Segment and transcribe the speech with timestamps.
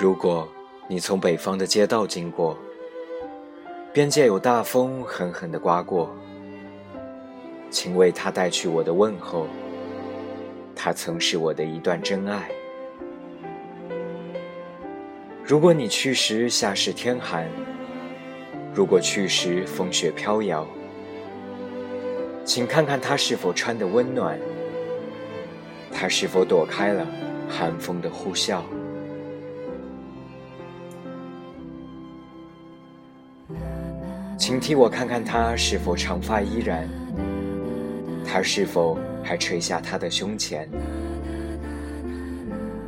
[0.00, 0.48] 如果
[0.86, 2.56] 你从北方的街道经过，
[3.92, 6.14] 边界有大风狠狠地刮过，
[7.68, 9.48] 请为他带去我的问候。
[10.72, 12.48] 他曾是我的一段真爱。
[15.42, 17.48] 如果你去时夏是天寒，
[18.72, 20.64] 如果去时风雪飘摇，
[22.44, 24.38] 请看看他是否穿得温暖，
[25.92, 27.04] 他是否躲开了
[27.48, 28.62] 寒风的呼啸。
[34.36, 36.88] 请替我看看他是否长发依然，
[38.24, 40.68] 他是否还垂下他的胸前？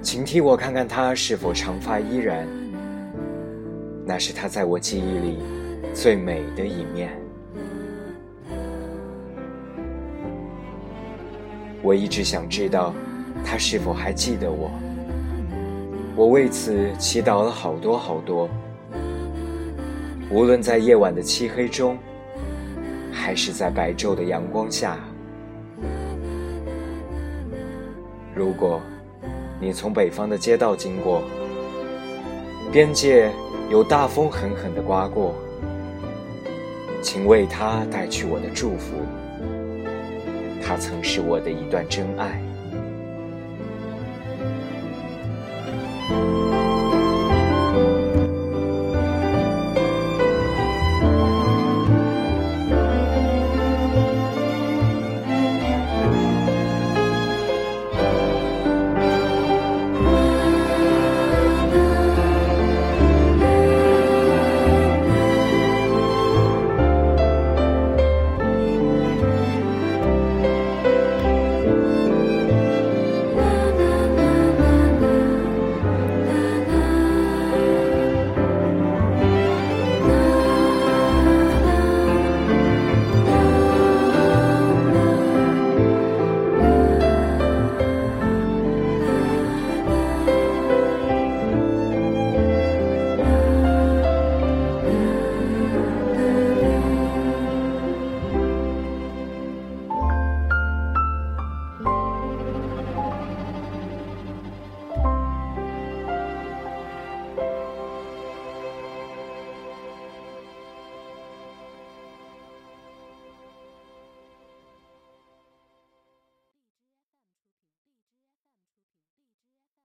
[0.03, 2.47] 请替我看看他是否长发依然，
[4.07, 5.39] 那是他在我记忆里
[5.93, 7.11] 最美的一面。
[11.83, 12.95] 我一直想知道，
[13.45, 14.71] 他是否还记得我。
[16.15, 18.49] 我为此祈祷了好多好多。
[20.31, 21.99] 无论在夜晚的漆黑中，
[23.13, 24.97] 还是在白昼的阳光下，
[28.33, 28.81] 如果
[29.61, 31.25] 你从北方的街道经过，
[32.71, 33.29] 边界
[33.71, 35.35] 有大风狠狠地刮过，
[37.03, 38.95] 请为他带去我的祝福。
[40.63, 42.41] 他曾是我的一段真爱。